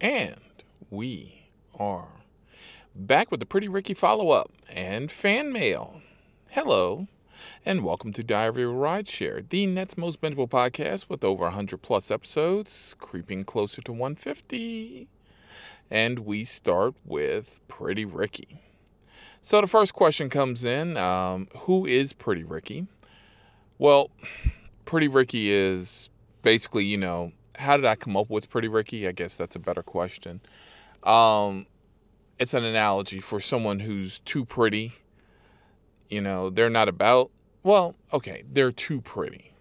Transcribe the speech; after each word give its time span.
And 0.00 0.38
we 0.90 1.42
are 1.76 2.06
back 2.94 3.32
with 3.32 3.40
the 3.40 3.46
Pretty 3.46 3.66
Ricky 3.66 3.94
follow 3.94 4.30
up 4.30 4.52
and 4.70 5.10
fan 5.10 5.50
mail. 5.50 6.00
Hello, 6.50 7.08
and 7.66 7.84
welcome 7.84 8.12
to 8.12 8.22
Diary 8.22 8.62
of 8.62 8.70
a 8.70 8.74
Rideshare, 8.74 9.48
the 9.48 9.66
net's 9.66 9.98
most 9.98 10.20
bingeable 10.20 10.48
podcast 10.48 11.08
with 11.08 11.24
over 11.24 11.42
100 11.42 11.82
plus 11.82 12.12
episodes, 12.12 12.94
creeping 13.00 13.42
closer 13.42 13.82
to 13.82 13.92
150. 13.92 15.08
And 15.90 16.20
we 16.20 16.44
start 16.44 16.94
with 17.04 17.58
Pretty 17.66 18.04
Ricky. 18.04 18.60
So 19.42 19.60
the 19.60 19.66
first 19.66 19.94
question 19.94 20.30
comes 20.30 20.64
in 20.64 20.96
um, 20.96 21.48
Who 21.62 21.86
is 21.86 22.12
Pretty 22.12 22.44
Ricky? 22.44 22.86
Well, 23.78 24.12
Pretty 24.84 25.08
Ricky 25.08 25.50
is 25.50 26.08
basically, 26.42 26.84
you 26.84 26.98
know, 26.98 27.32
how 27.58 27.76
did 27.76 27.86
I 27.86 27.96
come 27.96 28.16
up 28.16 28.30
with 28.30 28.48
Pretty 28.48 28.68
Ricky? 28.68 29.08
I 29.08 29.12
guess 29.12 29.36
that's 29.36 29.56
a 29.56 29.58
better 29.58 29.82
question. 29.82 30.40
Um, 31.02 31.66
it's 32.38 32.54
an 32.54 32.64
analogy 32.64 33.20
for 33.20 33.40
someone 33.40 33.80
who's 33.80 34.20
too 34.20 34.44
pretty. 34.44 34.92
You 36.08 36.20
know, 36.20 36.50
they're 36.50 36.70
not 36.70 36.88
about, 36.88 37.30
well, 37.64 37.94
okay, 38.12 38.44
they're 38.52 38.72
too 38.72 39.00
pretty. 39.00 39.52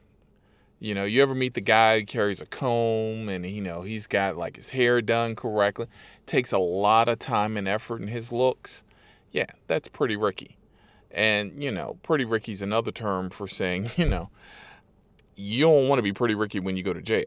You 0.79 0.93
know, 0.93 1.05
you 1.05 1.23
ever 1.23 1.33
meet 1.33 1.55
the 1.55 1.61
guy 1.61 1.99
who 1.99 2.05
carries 2.05 2.39
a 2.39 2.45
comb 2.45 3.29
and, 3.29 3.45
you 3.45 3.63
know, 3.63 3.81
he's 3.81 4.05
got 4.05 4.38
like 4.38 4.57
his 4.57 4.69
hair 4.69 5.02
done 5.02 5.35
correctly, 5.35 5.88
takes 6.27 6.52
a 6.52 6.59
lot 6.59 7.09
of 7.09 7.17
time 7.17 7.57
and 7.57 7.67
effort 7.67 7.99
in 7.99 8.07
his 8.07 8.31
looks. 8.31 8.83
Yeah, 9.31 9.47
that's 9.66 9.88
Pretty 9.88 10.16
Ricky. 10.16 10.55
And, 11.09 11.63
you 11.63 11.71
know, 11.71 11.97
Pretty 12.03 12.25
Ricky's 12.25 12.61
another 12.61 12.91
term 12.91 13.31
for 13.31 13.47
saying, 13.47 13.89
you 13.97 14.07
know, 14.07 14.29
you 15.35 15.66
don't 15.66 15.88
want 15.88 15.97
to 15.97 16.03
be 16.03 16.13
Pretty 16.13 16.35
Ricky 16.35 16.59
when 16.59 16.77
you 16.77 16.83
go 16.83 16.93
to 16.93 17.02
jail. 17.02 17.25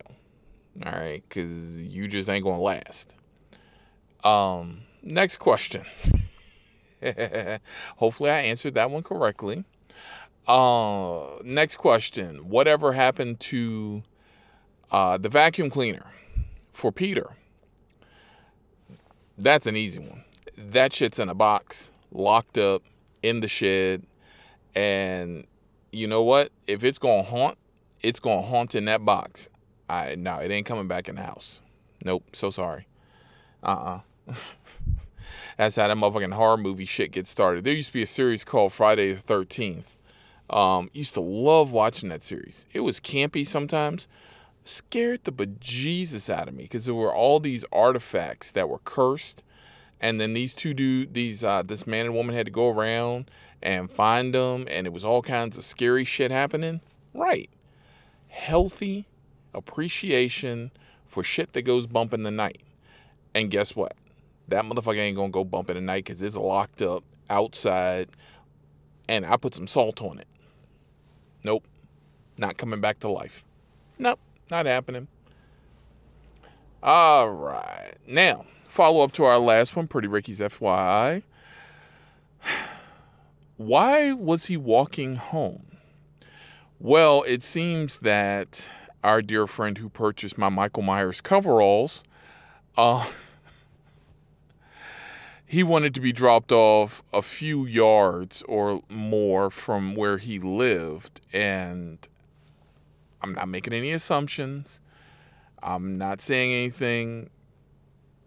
All 0.84 0.92
right, 0.92 1.22
because 1.28 1.76
you 1.76 2.08
just 2.08 2.28
ain't 2.28 2.44
to 2.44 2.62
last. 2.62 3.14
Um, 4.24 4.82
next 5.02 5.38
question. 5.38 5.84
Hopefully, 7.96 8.30
I 8.30 8.40
answered 8.40 8.74
that 8.74 8.90
one 8.90 9.02
correctly. 9.02 9.64
Uh, 10.46 11.38
next 11.44 11.76
question. 11.76 12.48
Whatever 12.48 12.92
happened 12.92 13.40
to 13.40 14.02
uh, 14.90 15.18
the 15.18 15.28
vacuum 15.28 15.70
cleaner 15.70 16.06
for 16.72 16.92
Peter? 16.92 17.30
That's 19.38 19.66
an 19.66 19.76
easy 19.76 20.00
one. 20.00 20.24
That 20.56 20.92
shit's 20.92 21.18
in 21.18 21.28
a 21.28 21.34
box, 21.34 21.90
locked 22.12 22.58
up 22.58 22.82
in 23.22 23.40
the 23.40 23.48
shed. 23.48 24.04
And 24.74 25.46
you 25.92 26.06
know 26.06 26.22
what? 26.22 26.52
If 26.66 26.84
it's 26.84 26.98
going 26.98 27.24
to 27.24 27.30
haunt, 27.30 27.58
it's 28.02 28.20
going 28.20 28.42
to 28.42 28.46
haunt 28.46 28.74
in 28.74 28.86
that 28.86 29.04
box. 29.04 29.48
I 29.90 30.14
no, 30.14 30.36
it 30.36 30.50
ain't 30.50 30.66
coming 30.66 30.86
back 30.86 31.08
in 31.08 31.16
the 31.16 31.22
house. 31.22 31.60
Nope, 32.04 32.24
so 32.32 32.50
sorry. 32.50 32.86
Uh 33.62 34.00
uh 34.28 34.34
That's 35.56 35.76
how 35.76 35.88
that 35.88 35.96
motherfucking 35.96 36.32
horror 36.32 36.56
movie 36.56 36.84
shit 36.84 37.10
gets 37.10 37.28
started. 37.28 37.64
There 37.64 37.74
used 37.74 37.88
to 37.88 37.94
be 37.94 38.02
a 38.02 38.06
series 38.06 38.44
called 38.44 38.72
Friday 38.72 39.12
the 39.12 39.20
13th. 39.20 39.96
Um, 40.48 40.90
used 40.92 41.14
to 41.14 41.20
love 41.20 41.72
watching 41.72 42.08
that 42.08 42.24
series. 42.24 42.66
It 42.72 42.80
was 42.80 43.00
campy 43.00 43.46
sometimes. 43.46 44.08
Scared 44.64 45.24
the 45.24 45.32
bejesus 45.32 46.30
out 46.30 46.48
of 46.48 46.54
me 46.54 46.62
because 46.64 46.86
there 46.86 46.94
were 46.94 47.14
all 47.14 47.40
these 47.40 47.64
artifacts 47.72 48.52
that 48.52 48.68
were 48.68 48.78
cursed, 48.78 49.42
and 50.00 50.20
then 50.20 50.32
these 50.32 50.54
two 50.54 50.72
dude, 50.72 51.12
these 51.14 51.44
uh, 51.44 51.62
this 51.62 51.86
man 51.86 52.06
and 52.06 52.14
woman 52.14 52.34
had 52.34 52.46
to 52.46 52.52
go 52.52 52.68
around 52.68 53.30
and 53.62 53.90
find 53.90 54.34
them, 54.34 54.66
and 54.68 54.86
it 54.86 54.92
was 54.92 55.04
all 55.04 55.22
kinds 55.22 55.56
of 55.56 55.64
scary 55.64 56.04
shit 56.04 56.30
happening. 56.30 56.80
Right, 57.12 57.50
healthy 58.28 59.06
appreciation 59.54 60.70
for 61.08 61.22
shit 61.24 61.52
that 61.52 61.62
goes 61.62 61.86
bump 61.86 62.14
in 62.14 62.22
the 62.22 62.30
night. 62.30 62.60
And 63.34 63.50
guess 63.50 63.74
what? 63.74 63.94
That 64.48 64.64
motherfucker 64.64 64.98
ain't 64.98 65.16
gonna 65.16 65.30
go 65.30 65.44
bump 65.44 65.70
in 65.70 65.76
the 65.76 65.82
night 65.82 66.04
because 66.04 66.22
it's 66.22 66.36
locked 66.36 66.82
up 66.82 67.04
outside 67.28 68.08
and 69.08 69.26
I 69.26 69.36
put 69.36 69.54
some 69.54 69.66
salt 69.66 70.02
on 70.02 70.18
it. 70.18 70.28
Nope. 71.44 71.64
Not 72.38 72.56
coming 72.56 72.80
back 72.80 73.00
to 73.00 73.08
life. 73.08 73.44
Nope. 73.98 74.20
Not 74.50 74.66
happening. 74.66 75.08
All 76.82 77.30
right. 77.30 77.94
Now, 78.06 78.46
follow 78.66 79.02
up 79.02 79.12
to 79.12 79.24
our 79.24 79.38
last 79.38 79.76
one, 79.76 79.86
Pretty 79.86 80.08
Ricky's 80.08 80.40
FYI. 80.40 81.22
Why 83.56 84.12
was 84.12 84.46
he 84.46 84.56
walking 84.56 85.16
home? 85.16 85.66
Well, 86.78 87.24
it 87.24 87.42
seems 87.42 87.98
that 87.98 88.66
our 89.02 89.22
dear 89.22 89.46
friend 89.46 89.76
who 89.76 89.88
purchased 89.88 90.38
my 90.38 90.48
Michael 90.48 90.82
Myers 90.82 91.20
coveralls, 91.20 92.04
uh, 92.76 93.06
he 95.46 95.62
wanted 95.62 95.94
to 95.94 96.00
be 96.00 96.12
dropped 96.12 96.52
off 96.52 97.02
a 97.12 97.22
few 97.22 97.66
yards 97.66 98.42
or 98.42 98.82
more 98.88 99.50
from 99.50 99.94
where 99.94 100.18
he 100.18 100.38
lived. 100.38 101.20
And 101.32 101.98
I'm 103.22 103.32
not 103.32 103.48
making 103.48 103.72
any 103.72 103.92
assumptions. 103.92 104.80
I'm 105.62 105.98
not 105.98 106.20
saying 106.20 106.52
anything. 106.52 107.30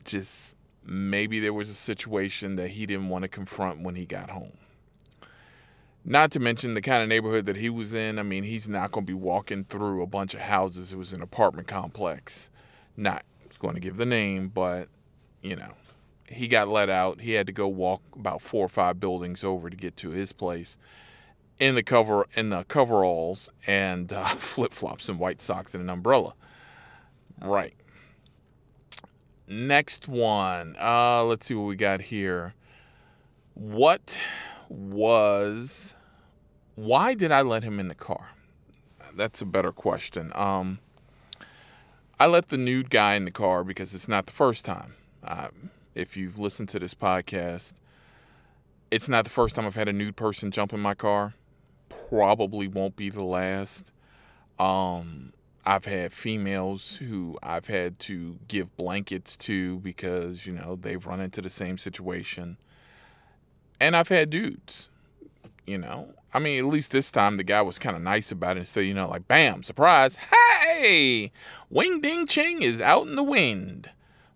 Just 0.06 0.56
maybe 0.86 1.40
there 1.40 1.54
was 1.54 1.70
a 1.70 1.76
situation 1.76 2.58
that 2.58 2.70
he 2.70 2.86
didn't 2.86 3.10
want 3.10 3.24
to 3.24 3.28
confront 3.28 3.82
when 3.82 3.96
he 3.96 4.06
got 4.06 4.30
home. 4.30 4.52
Not 6.06 6.32
to 6.32 6.40
mention 6.40 6.74
the 6.74 6.82
kind 6.82 7.02
of 7.02 7.10
neighborhood 7.10 7.46
that 7.46 7.56
he 7.56 7.70
was 7.70 7.94
in. 7.94 8.20
I 8.20 8.24
mean, 8.24 8.44
he's 8.44 8.68
not 8.68 8.92
going 8.92 9.06
to 9.06 9.12
be 9.12 9.18
walking 9.18 9.64
through 9.64 10.04
a 10.04 10.08
bunch 10.08 10.34
of 10.34 10.42
houses. 10.42 10.92
It 10.92 10.98
was 10.98 11.14
an 11.14 11.22
apartment 11.22 11.68
complex. 11.68 12.50
Not 12.98 13.24
going 13.60 13.76
to 13.76 13.80
give 13.80 13.96
the 13.96 14.06
name, 14.06 14.50
but 14.50 14.90
you 15.42 15.56
know, 15.56 15.72
he 16.28 16.48
got 16.48 16.68
let 16.68 16.90
out. 16.90 17.22
He 17.22 17.32
had 17.32 17.48
to 17.48 17.54
go 17.54 17.68
walk 17.68 18.02
about 18.16 18.42
four 18.42 18.66
or 18.66 18.70
five 18.70 19.00
buildings 19.00 19.44
over 19.44 19.70
to 19.70 19.76
get 19.76 19.98
to 19.98 20.10
his 20.10 20.34
place 20.34 20.78
in 21.60 21.76
the 21.76 21.84
cover 21.84 22.28
in 22.36 22.50
the 22.50 22.64
coveralls 22.66 23.50
and 23.66 24.12
uh, 24.12 24.26
flip 24.28 24.74
flops 24.74 25.10
and 25.10 25.20
white 25.20 25.42
socks 25.42 25.74
and 25.74 25.84
an 25.84 25.90
umbrella. 25.90 26.34
Right. 27.42 27.74
Next 29.48 30.08
one. 30.08 30.76
Uh, 30.80 31.24
let's 31.24 31.46
see 31.46 31.54
what 31.54 31.68
we 31.68 31.76
got 31.76 32.02
here. 32.02 32.54
What 33.54 34.20
was 34.70 35.94
why 36.76 37.14
did 37.14 37.32
I 37.32 37.42
let 37.42 37.64
him 37.64 37.80
in 37.80 37.88
the 37.88 37.96
car? 37.96 38.28
That's 39.16 39.42
a 39.42 39.46
better 39.46 39.72
question. 39.72 40.32
Um, 40.34 40.80
I 42.20 42.28
let 42.28 42.50
the 42.50 42.58
nude 42.58 42.90
guy 42.90 43.16
in 43.16 43.26
the 43.26 43.32
car 43.32 43.64
because 43.64 43.94
it's 43.94 44.08
not 44.08 44.26
the 44.26 44.32
first 44.32 44.66
time. 44.66 44.96
Uh, 45.24 45.50
if 45.94 46.18
you've 46.18 46.40
listened 46.40 46.70
to 46.70 46.80
this 46.80 46.94
podcast, 46.94 47.74
it's 48.90 49.08
not 49.08 49.24
the 49.24 49.30
first 49.30 49.56
time 49.56 49.66
I've 49.66 49.76
had 49.76 49.88
a 49.88 49.94
nude 49.94 50.16
person 50.16 50.52
jump 50.52 50.74
in 50.74 50.80
my 50.80 50.94
car. 50.94 51.34
Probably 52.10 52.68
won't 52.68 52.96
be 52.96 53.10
the 53.10 53.24
last. 53.24 53.92
Um, 54.58 55.34
I've 55.66 55.86
had 55.86 56.12
females 56.12 56.96
who 56.96 57.38
I've 57.42 57.68
had 57.68 58.00
to 58.00 58.38
give 58.48 58.76
blankets 58.78 59.38
to 59.38 59.80
because, 59.80 60.46
you 60.46 60.54
know, 60.54 60.76
they've 60.76 61.06
run 61.06 61.22
into 61.22 61.42
the 61.42 61.50
same 61.50 61.78
situation. 61.78 62.58
And 63.84 63.98
I've 63.98 64.08
had 64.08 64.30
dudes, 64.30 64.88
you 65.68 65.78
know. 65.78 66.08
I 66.34 66.40
mean, 66.40 66.58
at 66.58 66.72
least 66.72 66.92
this 66.92 67.12
time 67.12 67.36
the 67.36 67.44
guy 67.44 67.62
was 67.64 67.80
kind 67.80 67.98
of 67.98 68.02
nice 68.02 68.32
about 68.32 68.56
it 68.56 68.62
instead, 68.62 68.86
you 68.86 68.94
know, 68.94 69.10
like, 69.10 69.28
bam, 69.28 69.62
surprise, 69.62 70.16
hey, 70.16 71.34
Wing 71.70 72.00
Ding 72.00 72.26
Ching 72.26 72.62
is 72.62 72.80
out 72.80 73.08
in 73.08 73.18
the 73.18 73.24
wind. 73.24 73.90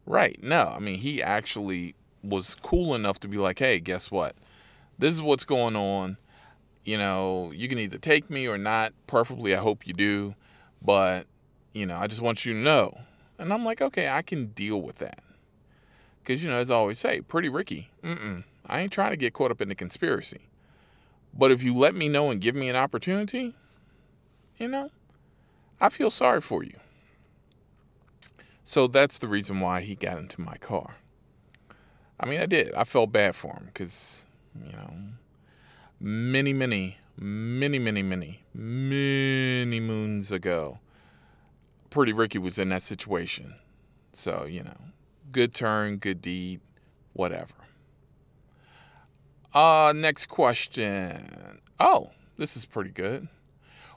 Right. 0.05 0.37
No, 0.43 0.65
I 0.67 0.79
mean, 0.79 0.99
he 0.99 1.23
actually 1.23 1.95
was 2.23 2.55
cool 2.55 2.93
enough 2.93 3.21
to 3.21 3.29
be 3.29 3.37
like, 3.37 3.57
hey, 3.57 3.79
guess 3.79 4.11
what? 4.11 4.35
This 4.99 5.13
is 5.13 5.21
what's 5.21 5.45
going 5.45 5.77
on. 5.77 6.17
You 6.83 6.97
know, 6.97 7.53
you 7.55 7.69
can 7.69 7.79
either 7.79 7.99
take 7.99 8.29
me 8.29 8.47
or 8.47 8.57
not. 8.57 8.91
Preferably, 9.07 9.55
I 9.55 9.59
hope 9.59 9.87
you 9.87 9.93
do. 9.93 10.35
But, 10.81 11.25
you 11.71 11.85
know, 11.85 11.95
I 11.95 12.07
just 12.07 12.21
want 12.21 12.45
you 12.45 12.51
to 12.51 12.59
know. 12.59 12.97
And 13.39 13.53
I'm 13.53 13.63
like, 13.63 13.81
okay, 13.81 14.09
I 14.09 14.23
can 14.23 14.47
deal 14.47 14.81
with 14.81 14.97
that. 14.97 15.19
Because, 16.21 16.43
you 16.43 16.49
know, 16.49 16.57
as 16.57 16.69
I 16.69 16.75
always 16.75 16.99
say, 16.99 17.21
pretty 17.21 17.47
Ricky, 17.47 17.89
mm-mm, 18.03 18.43
I 18.67 18.81
ain't 18.81 18.91
trying 18.91 19.11
to 19.11 19.17
get 19.17 19.33
caught 19.33 19.51
up 19.51 19.61
in 19.61 19.69
the 19.69 19.75
conspiracy. 19.75 20.41
But 21.33 21.51
if 21.51 21.63
you 21.63 21.75
let 21.75 21.95
me 21.95 22.09
know 22.09 22.31
and 22.31 22.41
give 22.41 22.55
me 22.55 22.69
an 22.69 22.75
opportunity, 22.75 23.55
you 24.57 24.67
know, 24.67 24.89
I 25.79 25.89
feel 25.89 26.11
sorry 26.11 26.41
for 26.41 26.63
you. 26.63 26.75
So 28.63 28.87
that's 28.87 29.19
the 29.19 29.27
reason 29.27 29.61
why 29.61 29.81
he 29.81 29.95
got 29.95 30.17
into 30.17 30.41
my 30.41 30.57
car. 30.57 30.93
I 32.19 32.25
mean, 32.25 32.41
I 32.41 32.47
did. 32.47 32.73
I 32.73 32.83
felt 32.83 33.11
bad 33.11 33.35
for 33.35 33.53
him 33.53 33.63
because, 33.65 34.25
you 34.65 34.71
know, 34.71 34.93
many, 35.99 36.51
many, 36.51 36.97
many, 37.17 37.79
many, 37.79 38.03
many, 38.03 38.41
many 38.53 39.79
moons 39.79 40.31
ago, 40.31 40.79
Pretty 41.91 42.13
Ricky 42.13 42.39
was 42.39 42.59
in 42.59 42.69
that 42.69 42.81
situation. 42.81 43.53
So, 44.13 44.45
you 44.49 44.63
know, 44.63 44.77
good 45.31 45.53
turn, 45.53 45.97
good 45.97 46.21
deed, 46.21 46.59
whatever. 47.13 47.53
Uh, 49.57 49.91
next 49.91 50.27
question. 50.27 51.59
Oh, 51.79 52.11
this 52.37 52.57
is 52.57 52.63
pretty 52.63 52.91
good. 52.91 53.27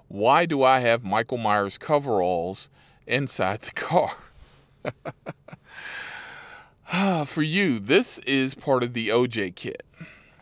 Why 0.09 0.47
do 0.47 0.63
I 0.63 0.79
have 0.79 1.05
Michael 1.05 1.37
Myers 1.37 1.77
coveralls 1.77 2.71
inside 3.07 3.61
the 3.61 3.73
car? 3.73 4.11
for 7.27 7.43
you, 7.43 7.79
this 7.79 8.17
is 8.21 8.55
part 8.55 8.83
of 8.83 8.95
the 8.95 9.09
OJ 9.09 9.55
kit. 9.55 9.85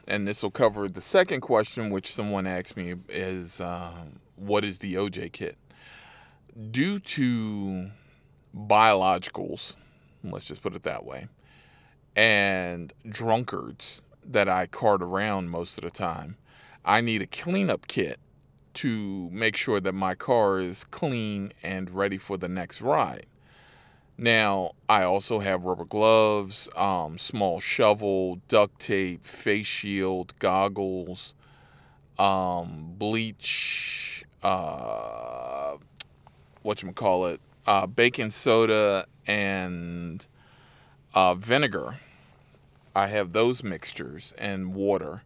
And 0.07 0.25
this 0.25 0.45
will 0.45 0.53
cover 0.53 0.89
the 0.89 1.01
second 1.01 1.41
question, 1.41 1.91
which 1.91 2.13
someone 2.13 2.47
asked 2.47 2.77
me 2.77 2.95
is 3.09 3.61
um, 3.61 4.21
what 4.37 4.65
is 4.65 4.79
the 4.79 4.95
OJ 4.95 5.33
kit? 5.33 5.57
Due 6.71 7.01
to 7.01 7.91
biologicals, 8.57 9.75
let's 10.23 10.47
just 10.47 10.63
put 10.63 10.77
it 10.77 10.85
that 10.85 11.05
way, 11.05 11.27
and 12.15 12.93
drunkards 13.09 14.01
that 14.29 14.49
I 14.49 14.67
cart 14.67 15.03
around 15.03 15.51
most 15.51 15.79
of 15.79 15.85
the 15.85 15.91
time, 15.91 16.37
I 16.85 17.01
need 17.01 17.23
a 17.23 17.27
cleanup 17.27 17.87
kit 17.87 18.19
to 18.75 19.29
make 19.31 19.57
sure 19.57 19.81
that 19.81 19.93
my 19.93 20.15
car 20.15 20.61
is 20.61 20.85
clean 20.85 21.53
and 21.63 21.91
ready 21.91 22.19
for 22.19 22.37
the 22.37 22.49
next 22.49 22.81
ride. 22.81 23.27
Now, 24.17 24.73
I 24.89 25.05
also 25.05 25.39
have 25.39 25.65
rubber 25.65 25.85
gloves, 25.85 26.69
um, 26.75 27.19
small 27.19 27.61
shovel, 27.61 28.41
duct 28.49 28.81
tape, 28.81 29.27
face 29.27 29.67
shield, 29.67 30.35
goggles, 30.39 31.35
um, 32.19 32.95
bleach, 32.99 34.25
uh, 34.43 35.77
what 36.63 36.83
you 36.83 36.93
call 36.93 37.27
it, 37.27 37.41
uh, 37.67 37.87
baking 37.87 38.31
soda, 38.31 39.07
and 39.27 40.27
uh, 41.15 41.35
vinegar. 41.35 41.95
I 42.95 43.07
have 43.07 43.33
those 43.33 43.63
mixtures 43.63 44.35
and 44.39 44.75
water 44.75 45.23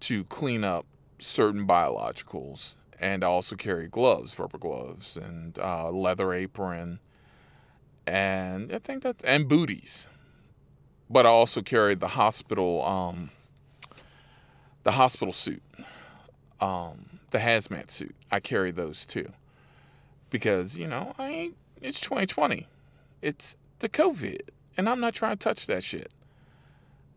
to 0.00 0.24
clean 0.24 0.64
up 0.64 0.86
certain 1.18 1.66
biologicals. 1.66 2.76
And 3.00 3.22
I 3.22 3.28
also 3.28 3.56
carry 3.56 3.88
gloves, 3.88 4.38
rubber 4.38 4.58
gloves, 4.58 5.16
and 5.16 5.56
uh, 5.58 5.90
leather 5.90 6.32
apron, 6.32 6.98
and 8.08 8.72
I 8.72 8.78
think 8.78 9.04
that 9.04 9.16
and 9.22 9.46
booties. 9.46 10.08
But 11.08 11.24
I 11.24 11.28
also 11.28 11.62
carry 11.62 11.94
the 11.94 12.08
hospital, 12.08 12.84
um, 12.84 13.30
the 14.82 14.90
hospital 14.90 15.32
suit, 15.32 15.62
um, 16.60 17.04
the 17.30 17.38
hazmat 17.38 17.90
suit. 17.90 18.14
I 18.32 18.40
carry 18.40 18.72
those 18.72 19.06
too, 19.06 19.30
because 20.30 20.76
you 20.76 20.88
know 20.88 21.14
I 21.18 21.28
ain't. 21.28 21.56
It's 21.80 22.00
2020. 22.00 22.66
It's 23.22 23.56
the 23.78 23.88
COVID, 23.88 24.40
and 24.76 24.88
I'm 24.88 24.98
not 24.98 25.14
trying 25.14 25.36
to 25.36 25.38
touch 25.38 25.66
that 25.66 25.84
shit. 25.84 26.10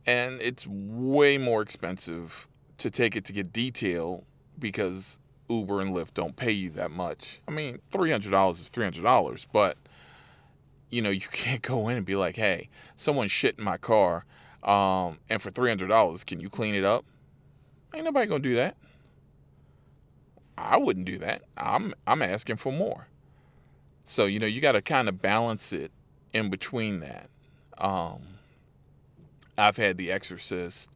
And 0.06 0.42
it's 0.42 0.66
way 0.68 1.38
more 1.38 1.62
expensive 1.62 2.48
to 2.80 2.90
take 2.90 3.16
it 3.16 3.26
to 3.26 3.34
get 3.34 3.54
detail 3.54 4.24
because 4.58 5.20
Uber 5.50 5.82
and 5.82 5.96
Lyft 5.96 6.14
don't 6.14 6.36
pay 6.36 6.52
you 6.52 6.72
that 6.72 6.92
much. 6.92 7.40
I 7.48 7.52
mean, 7.52 7.80
$300 7.92 8.52
is 8.54 8.70
$300, 8.70 9.46
but 9.52 9.78
you 10.90 11.02
know, 11.02 11.10
you 11.10 11.22
can't 11.32 11.62
go 11.62 11.90
in 11.90 11.98
and 11.98 12.06
be 12.06 12.16
like, 12.16 12.36
"Hey, 12.36 12.70
someone 12.96 13.28
shit 13.28 13.58
in 13.58 13.64
my 13.64 13.78
car, 13.78 14.26
um, 14.64 15.20
and 15.30 15.42
for 15.42 15.50
$300, 15.52 16.26
can 16.26 16.40
you 16.40 16.50
clean 16.50 16.76
it 16.76 16.84
up?" 16.84 17.06
Ain't 17.94 18.06
nobody 18.06 18.28
gonna 18.28 18.40
do 18.40 18.56
that. 18.56 18.78
I 20.58 20.78
wouldn't 20.78 21.06
do 21.06 21.18
that. 21.20 21.42
I'm 21.58 21.94
I'm 22.06 22.22
asking 22.22 22.58
for 22.58 22.72
more. 22.72 23.08
So 24.04 24.26
you 24.26 24.40
know, 24.40 24.48
you 24.48 24.62
got 24.62 24.74
to 24.74 24.82
kind 24.82 25.10
of 25.10 25.22
balance 25.22 25.74
it 25.74 25.92
in 26.34 26.50
between 26.50 27.02
that. 27.02 27.30
Um, 27.78 28.22
I've 29.62 29.78
had 29.78 29.98
The 29.98 30.12
Exorcist. 30.12 30.90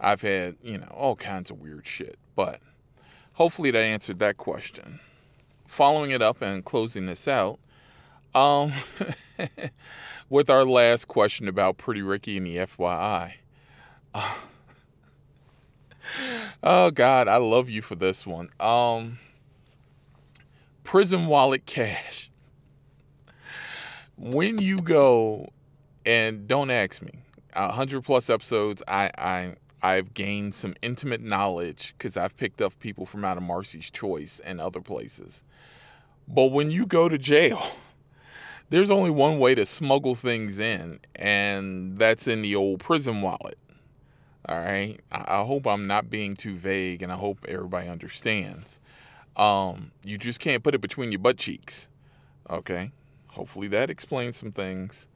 I've 0.00 0.22
had, 0.22 0.56
you 0.62 0.78
know, 0.78 0.88
all 0.90 1.14
kinds 1.14 1.50
of 1.50 1.60
weird 1.60 1.86
shit. 1.86 2.18
But 2.34 2.60
hopefully 3.34 3.70
that 3.70 3.82
answered 3.82 4.18
that 4.20 4.38
question. 4.38 4.98
Following 5.66 6.10
it 6.10 6.22
up 6.22 6.40
and 6.40 6.64
closing 6.64 7.06
this 7.06 7.28
out, 7.28 7.58
um, 8.34 8.72
with 10.30 10.48
our 10.48 10.64
last 10.64 11.06
question 11.06 11.48
about 11.48 11.76
Pretty 11.76 12.02
Ricky 12.02 12.38
and 12.38 12.46
the 12.46 12.56
FYI. 12.56 13.32
Oh 16.64 16.90
God, 16.90 17.26
I 17.28 17.38
love 17.38 17.70
you 17.70 17.80
for 17.80 17.94
this 17.94 18.26
one. 18.26 18.50
Um, 18.60 19.18
prison 20.84 21.26
wallet 21.26 21.64
cash. 21.64 22.30
When 24.16 24.58
you 24.58 24.78
go 24.78 25.50
and 26.04 26.46
don't 26.46 26.70
ask 26.70 27.00
me, 27.00 27.21
a 27.52 27.72
hundred 27.72 28.02
plus 28.02 28.30
episodes, 28.30 28.82
I 28.86 29.10
I 29.16 29.54
I've 29.82 30.14
gained 30.14 30.54
some 30.54 30.74
intimate 30.80 31.20
knowledge 31.20 31.94
because 31.96 32.16
I've 32.16 32.36
picked 32.36 32.62
up 32.62 32.78
people 32.78 33.06
from 33.06 33.24
out 33.24 33.36
of 33.36 33.42
Marcy's 33.42 33.90
Choice 33.90 34.40
and 34.44 34.60
other 34.60 34.80
places. 34.80 35.42
But 36.28 36.52
when 36.52 36.70
you 36.70 36.86
go 36.86 37.08
to 37.08 37.18
jail, 37.18 37.64
there's 38.70 38.90
only 38.90 39.10
one 39.10 39.38
way 39.38 39.54
to 39.56 39.66
smuggle 39.66 40.14
things 40.14 40.58
in, 40.58 41.00
and 41.16 41.98
that's 41.98 42.28
in 42.28 42.42
the 42.42 42.56
old 42.56 42.80
prison 42.80 43.22
wallet. 43.22 43.58
All 44.48 44.56
right. 44.56 44.98
I 45.10 45.44
hope 45.44 45.66
I'm 45.66 45.86
not 45.86 46.10
being 46.10 46.34
too 46.34 46.56
vague, 46.56 47.02
and 47.02 47.12
I 47.12 47.16
hope 47.16 47.46
everybody 47.48 47.88
understands. 47.88 48.80
Um, 49.36 49.92
you 50.04 50.18
just 50.18 50.40
can't 50.40 50.62
put 50.62 50.74
it 50.74 50.80
between 50.80 51.12
your 51.12 51.20
butt 51.20 51.38
cheeks. 51.38 51.88
Okay. 52.50 52.90
Hopefully 53.28 53.68
that 53.68 53.88
explains 53.88 54.36
some 54.36 54.52
things. 54.52 55.06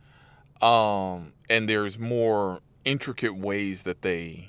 Um, 0.63 1.33
and 1.49 1.69
there's 1.69 1.99
more 1.99 2.61
intricate 2.85 3.37
ways 3.37 3.83
that 3.85 4.03
they 4.03 4.49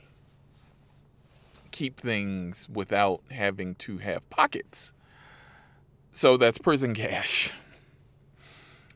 keep 1.72 2.00
things 2.00 2.68
without 2.70 3.22
having 3.30 3.76
to 3.76 3.98
have 3.98 4.28
pockets. 4.30 4.94
So 6.12 6.38
that's 6.38 6.58
prison 6.58 6.94
cash. 6.94 7.52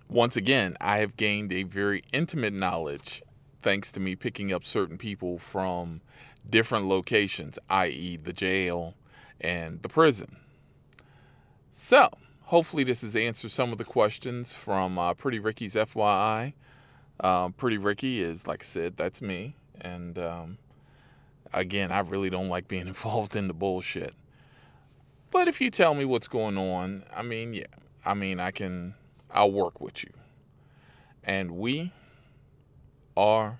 Once 0.09 0.35
again, 0.35 0.75
I 0.81 0.97
have 0.97 1.15
gained 1.15 1.53
a 1.53 1.63
very 1.63 2.03
intimate 2.11 2.53
knowledge 2.53 3.23
thanks 3.61 3.91
to 3.93 3.99
me 3.99 4.15
picking 4.15 4.51
up 4.51 4.65
certain 4.65 4.97
people 4.97 5.37
from 5.37 6.01
different 6.49 6.87
locations, 6.87 7.59
i.e., 7.69 8.17
the 8.17 8.33
jail 8.33 8.95
and 9.39 9.81
the 9.81 9.89
prison. 9.89 10.35
So, 11.71 12.09
hopefully, 12.41 12.83
this 12.83 13.01
has 13.01 13.15
answered 13.15 13.51
some 13.51 13.71
of 13.71 13.77
the 13.77 13.85
questions 13.85 14.53
from 14.53 14.97
uh, 14.97 15.13
Pretty 15.13 15.39
Ricky's 15.39 15.75
FYI. 15.75 16.53
Uh, 17.21 17.49
Pretty 17.49 17.77
Ricky 17.77 18.21
is, 18.21 18.47
like 18.47 18.63
I 18.63 18.65
said, 18.65 18.97
that's 18.97 19.21
me. 19.21 19.55
And 19.81 20.17
um, 20.17 20.57
again, 21.53 21.91
I 21.91 21.99
really 21.99 22.29
don't 22.29 22.49
like 22.49 22.67
being 22.67 22.87
involved 22.87 23.35
in 23.35 23.47
the 23.47 23.53
bullshit. 23.53 24.13
But 25.29 25.47
if 25.47 25.61
you 25.61 25.69
tell 25.69 25.93
me 25.93 26.03
what's 26.03 26.27
going 26.27 26.57
on, 26.57 27.05
I 27.15 27.21
mean, 27.21 27.53
yeah, 27.53 27.67
I 28.05 28.15
mean, 28.15 28.39
I 28.39 28.51
can, 28.51 28.95
I'll 29.29 29.51
work 29.51 29.79
with 29.79 30.03
you. 30.03 30.09
And 31.23 31.51
we 31.51 31.93
are 33.15 33.59